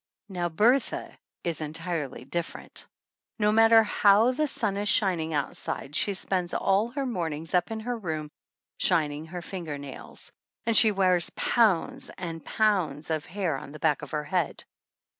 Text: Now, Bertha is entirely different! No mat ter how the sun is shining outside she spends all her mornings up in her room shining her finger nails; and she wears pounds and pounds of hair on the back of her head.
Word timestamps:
Now, 0.29 0.49
Bertha 0.49 1.15
is 1.43 1.61
entirely 1.61 2.25
different! 2.25 2.87
No 3.37 3.51
mat 3.51 3.69
ter 3.69 3.83
how 3.83 4.31
the 4.31 4.47
sun 4.47 4.75
is 4.77 4.89
shining 4.89 5.31
outside 5.31 5.95
she 5.95 6.15
spends 6.15 6.55
all 6.55 6.87
her 6.89 7.05
mornings 7.05 7.53
up 7.53 7.69
in 7.69 7.81
her 7.81 7.95
room 7.95 8.31
shining 8.79 9.27
her 9.27 9.43
finger 9.43 9.77
nails; 9.77 10.31
and 10.65 10.75
she 10.75 10.91
wears 10.91 11.29
pounds 11.35 12.09
and 12.17 12.43
pounds 12.43 13.11
of 13.11 13.27
hair 13.27 13.55
on 13.57 13.73
the 13.73 13.79
back 13.79 14.01
of 14.01 14.09
her 14.09 14.23
head. 14.23 14.63